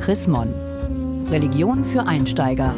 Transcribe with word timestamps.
Chrismon. 0.00 0.48
Religion 1.30 1.84
für 1.84 2.06
Einsteiger. 2.06 2.74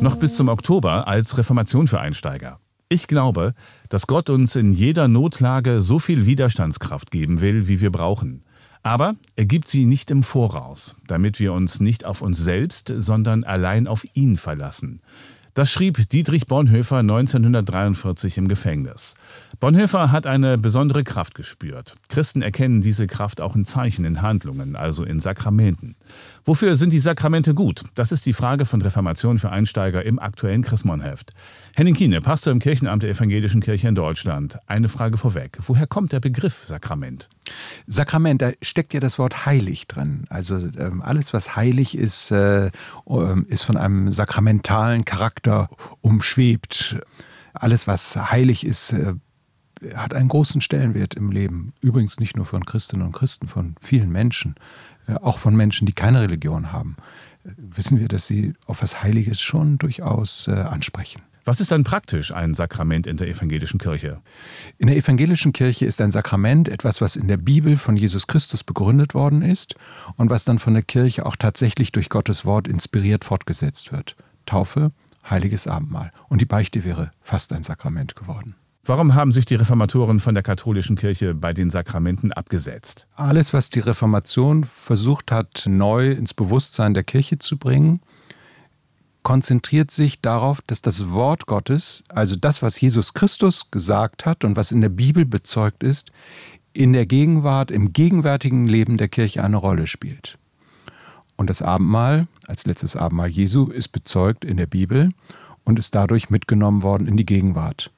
Noch 0.00 0.14
bis 0.14 0.36
zum 0.36 0.48
Oktober 0.48 1.08
als 1.08 1.36
Reformation 1.36 1.88
für 1.88 1.98
Einsteiger. 1.98 2.60
Ich 2.88 3.08
glaube, 3.08 3.52
dass 3.88 4.06
Gott 4.06 4.30
uns 4.30 4.54
in 4.54 4.70
jeder 4.70 5.08
Notlage 5.08 5.80
so 5.80 5.98
viel 5.98 6.26
Widerstandskraft 6.26 7.10
geben 7.10 7.40
will, 7.40 7.66
wie 7.66 7.80
wir 7.80 7.90
brauchen. 7.90 8.44
Aber 8.84 9.16
er 9.34 9.44
gibt 9.44 9.66
sie 9.66 9.86
nicht 9.86 10.12
im 10.12 10.22
Voraus, 10.22 10.96
damit 11.08 11.40
wir 11.40 11.52
uns 11.52 11.80
nicht 11.80 12.06
auf 12.06 12.22
uns 12.22 12.38
selbst, 12.38 12.94
sondern 12.96 13.42
allein 13.42 13.88
auf 13.88 14.06
ihn 14.14 14.36
verlassen. 14.36 15.00
Das 15.60 15.70
schrieb 15.70 16.08
Dietrich 16.08 16.46
Bonhoeffer 16.46 17.00
1943 17.00 18.38
im 18.38 18.48
Gefängnis. 18.48 19.14
Bonhoeffer 19.60 20.10
hat 20.10 20.26
eine 20.26 20.56
besondere 20.56 21.04
Kraft 21.04 21.34
gespürt. 21.34 21.96
Christen 22.08 22.40
erkennen 22.40 22.80
diese 22.80 23.06
Kraft 23.06 23.42
auch 23.42 23.54
in 23.54 23.66
Zeichen, 23.66 24.06
in 24.06 24.22
Handlungen, 24.22 24.74
also 24.74 25.04
in 25.04 25.20
Sakramenten. 25.20 25.96
Wofür 26.46 26.76
sind 26.76 26.94
die 26.94 26.98
Sakramente 26.98 27.52
gut? 27.52 27.84
Das 27.94 28.10
ist 28.10 28.24
die 28.24 28.32
Frage 28.32 28.64
von 28.64 28.80
Reformation 28.80 29.36
für 29.36 29.50
Einsteiger 29.50 30.02
im 30.02 30.18
aktuellen 30.18 30.62
Chrismon-Heft. 30.62 31.34
Henning 31.76 31.94
Kiene, 31.94 32.22
Pastor 32.22 32.54
im 32.54 32.58
Kirchenamt 32.58 33.02
der 33.02 33.10
Evangelischen 33.10 33.60
Kirche 33.60 33.86
in 33.86 33.94
Deutschland. 33.94 34.58
Eine 34.66 34.88
Frage 34.88 35.18
vorweg. 35.18 35.58
Woher 35.66 35.86
kommt 35.86 36.12
der 36.12 36.20
Begriff 36.20 36.64
Sakrament? 36.64 37.28
Sakrament, 37.86 38.42
da 38.42 38.52
steckt 38.62 38.94
ja 38.94 39.00
das 39.00 39.18
Wort 39.18 39.46
heilig 39.46 39.86
drin. 39.88 40.24
Also 40.28 40.56
ähm, 40.56 41.02
alles, 41.02 41.32
was 41.32 41.56
heilig 41.56 41.96
ist, 41.96 42.30
äh, 42.30 42.70
ähm, 43.08 43.46
ist 43.48 43.62
von 43.62 43.76
einem 43.76 44.12
sakramentalen 44.12 45.04
Charakter 45.04 45.68
umschwebt. 46.00 46.98
Alles, 47.52 47.86
was 47.86 48.16
heilig 48.16 48.64
ist, 48.64 48.92
äh, 48.92 49.14
hat 49.94 50.14
einen 50.14 50.28
großen 50.28 50.60
Stellenwert 50.60 51.14
im 51.14 51.30
Leben. 51.30 51.72
Übrigens 51.80 52.20
nicht 52.20 52.36
nur 52.36 52.46
von 52.46 52.64
Christinnen 52.64 53.06
und 53.06 53.12
Christen, 53.12 53.48
von 53.48 53.74
vielen 53.80 54.10
Menschen, 54.10 54.54
äh, 55.06 55.14
auch 55.14 55.38
von 55.38 55.56
Menschen, 55.56 55.86
die 55.86 55.92
keine 55.92 56.20
Religion 56.20 56.72
haben. 56.72 56.96
Äh, 57.44 57.50
wissen 57.56 57.98
wir, 57.98 58.08
dass 58.08 58.26
sie 58.26 58.54
auf 58.66 58.82
was 58.82 59.02
Heiliges 59.02 59.40
schon 59.40 59.78
durchaus 59.78 60.48
äh, 60.48 60.52
ansprechen. 60.52 61.22
Was 61.44 61.60
ist 61.60 61.72
dann 61.72 61.84
praktisch 61.84 62.34
ein 62.34 62.54
Sakrament 62.54 63.06
in 63.06 63.16
der 63.16 63.28
evangelischen 63.28 63.78
Kirche? 63.78 64.20
In 64.78 64.88
der 64.88 64.96
evangelischen 64.96 65.52
Kirche 65.52 65.86
ist 65.86 66.00
ein 66.00 66.10
Sakrament 66.10 66.68
etwas, 66.68 67.00
was 67.00 67.16
in 67.16 67.28
der 67.28 67.38
Bibel 67.38 67.76
von 67.76 67.96
Jesus 67.96 68.26
Christus 68.26 68.62
begründet 68.62 69.14
worden 69.14 69.42
ist 69.42 69.74
und 70.16 70.28
was 70.28 70.44
dann 70.44 70.58
von 70.58 70.74
der 70.74 70.82
Kirche 70.82 71.24
auch 71.24 71.36
tatsächlich 71.36 71.92
durch 71.92 72.10
Gottes 72.10 72.44
Wort 72.44 72.68
inspiriert 72.68 73.24
fortgesetzt 73.24 73.90
wird. 73.90 74.16
Taufe, 74.44 74.92
heiliges 75.28 75.66
Abendmahl. 75.66 76.12
Und 76.28 76.40
die 76.40 76.46
Beichte 76.46 76.84
wäre 76.84 77.10
fast 77.22 77.52
ein 77.52 77.62
Sakrament 77.62 78.16
geworden. 78.16 78.54
Warum 78.84 79.14
haben 79.14 79.30
sich 79.30 79.44
die 79.44 79.54
Reformatoren 79.54 80.20
von 80.20 80.34
der 80.34 80.42
katholischen 80.42 80.96
Kirche 80.96 81.34
bei 81.34 81.52
den 81.52 81.70
Sakramenten 81.70 82.32
abgesetzt? 82.32 83.06
Alles, 83.14 83.52
was 83.52 83.70
die 83.70 83.80
Reformation 83.80 84.64
versucht 84.64 85.30
hat, 85.30 85.64
neu 85.66 86.12
ins 86.12 86.32
Bewusstsein 86.32 86.94
der 86.94 87.04
Kirche 87.04 87.38
zu 87.38 87.58
bringen, 87.58 88.00
konzentriert 89.22 89.90
sich 89.90 90.20
darauf, 90.20 90.60
dass 90.62 90.82
das 90.82 91.10
Wort 91.10 91.46
Gottes, 91.46 92.04
also 92.08 92.36
das, 92.36 92.62
was 92.62 92.80
Jesus 92.80 93.14
Christus 93.14 93.70
gesagt 93.70 94.26
hat 94.26 94.44
und 94.44 94.56
was 94.56 94.72
in 94.72 94.80
der 94.80 94.88
Bibel 94.88 95.24
bezeugt 95.24 95.82
ist, 95.82 96.10
in 96.72 96.92
der 96.92 97.06
Gegenwart, 97.06 97.70
im 97.70 97.92
gegenwärtigen 97.92 98.66
Leben 98.66 98.96
der 98.96 99.08
Kirche 99.08 99.42
eine 99.42 99.56
Rolle 99.56 99.86
spielt. 99.86 100.38
Und 101.36 101.50
das 101.50 101.62
Abendmahl, 101.62 102.28
als 102.46 102.66
letztes 102.66 102.96
Abendmahl 102.96 103.30
Jesu, 103.30 103.66
ist 103.66 103.88
bezeugt 103.88 104.44
in 104.44 104.56
der 104.56 104.66
Bibel 104.66 105.10
und 105.64 105.78
ist 105.78 105.94
dadurch 105.94 106.30
mitgenommen 106.30 106.82
worden 106.82 107.06
in 107.06 107.16
die 107.16 107.26
Gegenwart. 107.26 107.90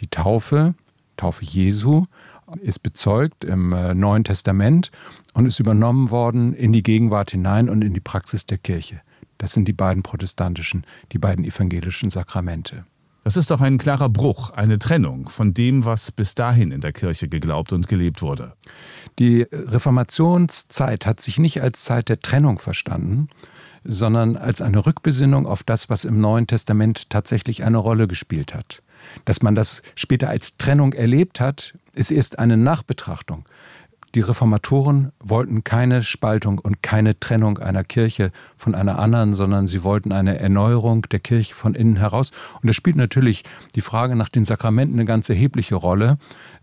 Die 0.00 0.08
Taufe, 0.08 0.74
Taufe 1.16 1.44
Jesu, 1.44 2.06
ist 2.60 2.80
bezeugt 2.80 3.44
im 3.44 3.72
äh, 3.72 3.94
Neuen 3.94 4.24
Testament 4.24 4.90
und 5.32 5.46
ist 5.46 5.60
übernommen 5.60 6.10
worden 6.10 6.54
in 6.54 6.72
die 6.72 6.82
Gegenwart 6.82 7.30
hinein 7.30 7.70
und 7.70 7.82
in 7.82 7.94
die 7.94 8.00
Praxis 8.00 8.46
der 8.46 8.58
Kirche. 8.58 9.00
Das 9.42 9.52
sind 9.54 9.66
die 9.66 9.72
beiden 9.72 10.04
protestantischen, 10.04 10.86
die 11.10 11.18
beiden 11.18 11.44
evangelischen 11.44 12.10
Sakramente. 12.10 12.84
Das 13.24 13.36
ist 13.36 13.50
doch 13.50 13.60
ein 13.60 13.76
klarer 13.76 14.08
Bruch, 14.08 14.50
eine 14.50 14.78
Trennung 14.78 15.28
von 15.28 15.52
dem, 15.52 15.84
was 15.84 16.12
bis 16.12 16.36
dahin 16.36 16.70
in 16.70 16.80
der 16.80 16.92
Kirche 16.92 17.26
geglaubt 17.26 17.72
und 17.72 17.88
gelebt 17.88 18.22
wurde. 18.22 18.52
Die 19.18 19.42
Reformationszeit 19.50 21.06
hat 21.06 21.20
sich 21.20 21.40
nicht 21.40 21.60
als 21.60 21.82
Zeit 21.82 22.08
der 22.08 22.20
Trennung 22.20 22.60
verstanden, 22.60 23.28
sondern 23.82 24.36
als 24.36 24.62
eine 24.62 24.86
Rückbesinnung 24.86 25.44
auf 25.46 25.64
das, 25.64 25.90
was 25.90 26.04
im 26.04 26.20
Neuen 26.20 26.46
Testament 26.46 27.10
tatsächlich 27.10 27.64
eine 27.64 27.78
Rolle 27.78 28.06
gespielt 28.06 28.54
hat. 28.54 28.80
Dass 29.24 29.42
man 29.42 29.56
das 29.56 29.82
später 29.96 30.28
als 30.28 30.56
Trennung 30.56 30.92
erlebt 30.92 31.40
hat, 31.40 31.74
ist 31.96 32.12
erst 32.12 32.38
eine 32.38 32.56
Nachbetrachtung. 32.56 33.44
Die 34.14 34.20
Reformatoren 34.20 35.12
wollten 35.20 35.64
keine 35.64 36.02
Spaltung 36.02 36.58
und 36.58 36.82
keine 36.82 37.18
Trennung 37.18 37.58
einer 37.58 37.82
Kirche 37.82 38.30
von 38.58 38.74
einer 38.74 38.98
anderen, 38.98 39.32
sondern 39.32 39.66
sie 39.66 39.84
wollten 39.84 40.12
eine 40.12 40.38
Erneuerung 40.38 41.02
der 41.10 41.20
Kirche 41.20 41.54
von 41.54 41.74
innen 41.74 41.96
heraus. 41.96 42.30
Und 42.60 42.68
da 42.68 42.74
spielt 42.74 42.96
natürlich 42.96 43.42
die 43.74 43.80
Frage 43.80 44.14
nach 44.14 44.28
den 44.28 44.44
Sakramenten 44.44 44.96
eine 44.96 45.06
ganz 45.06 45.30
erhebliche 45.30 45.76
Rolle. 45.76 46.18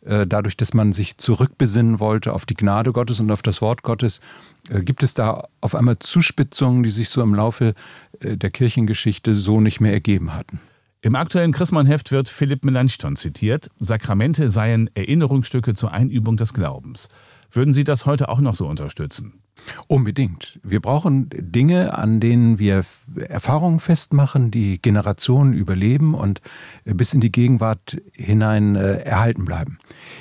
Äh, 0.06 0.28
dadurch, 0.28 0.58
dass 0.58 0.76
man 0.76 0.94
sich 0.94 1.18
zurückbesinnen 1.18 2.00
wollte 2.00 2.34
auf 2.34 2.46
die 2.46 2.54
Gnade 2.54 2.92
Gottes 2.92 3.20
und 3.20 3.32
auf 3.32 3.42
das 3.42 3.62
Wort 3.62 3.82
Gottes, 3.82 4.22
äh, 4.70 4.82
gibt 4.82 5.02
es 5.02 5.16
da 5.16 5.48
auf 5.60 5.74
einmal 5.74 5.98
Zuspitzungen, 5.98 6.84
die 6.84 6.92
sich 6.92 7.10
so 7.10 7.24
im 7.24 7.34
Laufe 7.34 7.74
äh, 8.20 8.38
der 8.38 8.52
Kirchengeschichte 8.52 9.34
so 9.34 9.60
nicht 9.60 9.80
mehr 9.80 9.94
ergeben 9.94 10.36
hatten. 10.36 10.60
Im 11.02 11.16
aktuellen 11.16 11.54
Christmann-Heft 11.54 12.12
wird 12.12 12.28
Philipp 12.28 12.66
Melanchthon 12.66 13.16
zitiert, 13.16 13.72
Sakramente 13.80 14.50
seien 14.50 14.90
Erinnerungsstücke 14.96 15.74
zur 15.74 15.94
Einübung 15.94 16.36
des 16.36 16.54
Glaubens. 16.54 17.08
Würden 17.52 17.74
Sie 17.74 17.84
das 17.84 18.06
heute 18.06 18.30
auch 18.30 18.40
noch 18.40 18.56
so 18.56 18.68
unterstützen? 18.68 19.42
Unbedingt. 19.88 20.60
Wir 20.64 20.80
brauchen 20.80 21.30
Dinge, 21.32 21.98
an 21.98 22.20
denen 22.20 22.60
wir 22.60 22.86
Erfahrungen 23.28 23.80
festmachen, 23.80 24.52
die 24.52 24.82
Generationen 24.82 25.54
überleben 25.54 26.14
und 26.14 26.42
bis 26.86 27.14
in 27.14 27.22
die 27.22 27.32
Gegenwart 27.32 27.98
hinein 28.14 28.76
äh, 28.76 29.00
erhalten 29.00 29.46
bleiben. 29.46 29.80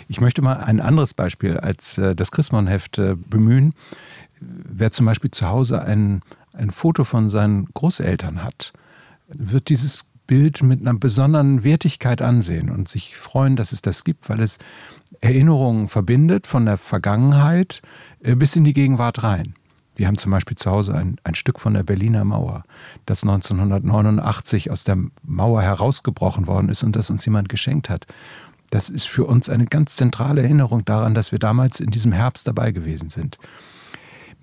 Ich 0.08 0.20
möchte 0.20 0.42
mal 0.42 0.54
ein 0.54 0.80
anderes 0.80 1.14
Beispiel 1.14 1.56
als 1.56 1.98
äh, 1.98 2.14
das 2.14 2.32
Christmannheft 2.32 2.98
äh, 2.98 3.14
bemühen. 3.14 3.74
Wer 4.40 4.90
zum 4.90 5.06
Beispiel 5.06 5.30
zu 5.30 5.48
Hause 5.48 5.82
ein, 5.82 6.22
ein 6.52 6.70
Foto 6.70 7.04
von 7.04 7.28
seinen 7.28 7.66
Großeltern 7.74 8.42
hat, 8.42 8.72
wird 9.28 9.68
dieses 9.68 10.07
Bild 10.28 10.62
mit 10.62 10.80
einer 10.80 10.96
besonderen 10.96 11.64
Wertigkeit 11.64 12.22
ansehen 12.22 12.70
und 12.70 12.86
sich 12.86 13.16
freuen, 13.16 13.56
dass 13.56 13.72
es 13.72 13.82
das 13.82 14.04
gibt, 14.04 14.28
weil 14.28 14.40
es 14.40 14.58
Erinnerungen 15.20 15.88
verbindet 15.88 16.46
von 16.46 16.66
der 16.66 16.76
Vergangenheit 16.76 17.82
äh, 18.22 18.36
bis 18.36 18.54
in 18.54 18.62
die 18.62 18.74
Gegenwart 18.74 19.24
rein. 19.24 19.54
Wir 19.96 20.06
haben 20.06 20.18
zum 20.18 20.30
Beispiel 20.30 20.56
zu 20.56 20.70
Hause 20.70 20.94
ein, 20.94 21.16
ein 21.24 21.34
Stück 21.34 21.58
von 21.58 21.74
der 21.74 21.82
Berliner 21.82 22.24
Mauer, 22.24 22.62
das 23.06 23.24
1989 23.24 24.70
aus 24.70 24.84
der 24.84 24.98
Mauer 25.24 25.62
herausgebrochen 25.62 26.46
worden 26.46 26.68
ist 26.68 26.84
und 26.84 26.94
das 26.94 27.10
uns 27.10 27.24
jemand 27.24 27.48
geschenkt 27.48 27.88
hat. 27.88 28.06
Das 28.70 28.90
ist 28.90 29.08
für 29.08 29.24
uns 29.24 29.48
eine 29.48 29.64
ganz 29.64 29.96
zentrale 29.96 30.42
Erinnerung 30.42 30.84
daran, 30.84 31.14
dass 31.14 31.32
wir 31.32 31.38
damals 31.38 31.80
in 31.80 31.90
diesem 31.90 32.12
Herbst 32.12 32.46
dabei 32.46 32.70
gewesen 32.70 33.08
sind. 33.08 33.38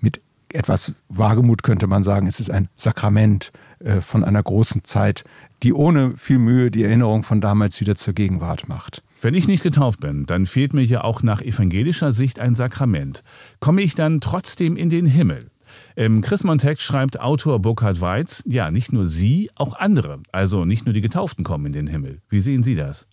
Mit 0.00 0.20
etwas 0.52 1.02
Wagemut 1.08 1.62
könnte 1.62 1.86
man 1.86 2.02
sagen, 2.02 2.26
es 2.26 2.40
ist 2.40 2.50
ein 2.50 2.68
Sakrament 2.76 3.52
äh, 3.78 4.00
von 4.00 4.24
einer 4.24 4.42
großen 4.42 4.84
Zeit, 4.84 5.24
die 5.62 5.72
ohne 5.72 6.16
viel 6.16 6.38
Mühe 6.38 6.70
die 6.70 6.84
Erinnerung 6.84 7.22
von 7.22 7.40
damals 7.40 7.80
wieder 7.80 7.96
zur 7.96 8.14
Gegenwart 8.14 8.68
macht. 8.68 9.02
Wenn 9.20 9.34
ich 9.34 9.48
nicht 9.48 9.62
getauft 9.62 10.00
bin, 10.00 10.26
dann 10.26 10.46
fehlt 10.46 10.74
mir 10.74 10.84
ja 10.84 11.02
auch 11.02 11.22
nach 11.22 11.40
evangelischer 11.40 12.12
Sicht 12.12 12.38
ein 12.38 12.54
Sakrament. 12.54 13.24
Komme 13.60 13.82
ich 13.82 13.94
dann 13.94 14.20
trotzdem 14.20 14.76
in 14.76 14.90
den 14.90 15.06
Himmel? 15.06 15.50
Im 15.94 16.20
Chrismon-Text 16.20 16.82
schreibt 16.82 17.20
Autor 17.20 17.58
Burkhard 17.60 18.00
Weiz, 18.00 18.44
ja, 18.46 18.70
nicht 18.70 18.92
nur 18.92 19.06
Sie, 19.06 19.50
auch 19.54 19.74
andere, 19.74 20.18
also 20.32 20.64
nicht 20.64 20.84
nur 20.84 20.92
die 20.92 21.00
Getauften 21.00 21.44
kommen 21.44 21.66
in 21.66 21.72
den 21.72 21.86
Himmel. 21.86 22.20
Wie 22.28 22.40
sehen 22.40 22.62
Sie 22.62 22.74
das? 22.74 23.08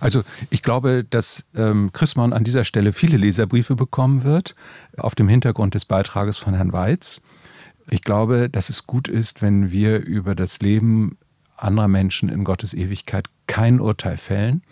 Also 0.00 0.22
ich 0.50 0.62
glaube, 0.62 1.04
dass 1.08 1.44
ähm, 1.54 1.90
Chrismon 1.92 2.32
an 2.32 2.44
dieser 2.44 2.64
Stelle 2.64 2.92
viele 2.92 3.16
Leserbriefe 3.16 3.74
bekommen 3.74 4.22
wird, 4.22 4.54
auf 4.96 5.14
dem 5.14 5.28
Hintergrund 5.28 5.74
des 5.74 5.84
Beitrages 5.84 6.38
von 6.38 6.54
Herrn 6.54 6.72
Weiz. 6.72 7.20
Ich 7.90 8.02
glaube, 8.02 8.50
dass 8.50 8.68
es 8.68 8.86
gut 8.86 9.08
ist, 9.08 9.42
wenn 9.42 9.70
wir 9.70 10.00
über 10.00 10.34
das 10.34 10.60
Leben 10.60 11.18
anderer 11.56 11.88
Menschen 11.88 12.28
in 12.28 12.44
Gottes 12.44 12.74
Ewigkeit 12.74 13.26
kein 13.46 13.80
Urteil 13.80 14.16
fällen. 14.16 14.62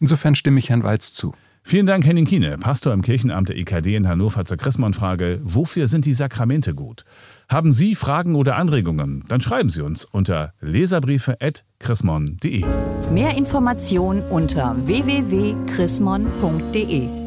Insofern 0.00 0.34
stimme 0.34 0.58
ich 0.58 0.70
Herrn 0.70 0.84
Weiz 0.84 1.12
zu. 1.12 1.34
Vielen 1.62 1.86
Dank, 1.86 2.06
Henning 2.06 2.24
Kiene, 2.24 2.56
Pastor 2.56 2.94
im 2.94 3.02
Kirchenamt 3.02 3.50
der 3.50 3.58
EKD 3.58 3.96
in 3.96 4.08
Hannover 4.08 4.46
zur 4.46 4.56
Chrismon-Frage, 4.56 5.40
wofür 5.42 5.86
sind 5.86 6.06
die 6.06 6.14
Sakramente 6.14 6.74
gut? 6.74 7.04
Haben 7.50 7.74
Sie 7.74 7.94
Fragen 7.94 8.36
oder 8.36 8.56
Anregungen? 8.56 9.22
Dann 9.28 9.42
schreiben 9.42 9.68
Sie 9.68 9.82
uns 9.82 10.06
unter 10.06 10.54
leserbriefe.chrismon.de. 10.60 12.64
Mehr 13.12 13.36
Informationen 13.36 14.22
unter 14.22 14.76
www.chrismon.de 14.86 17.17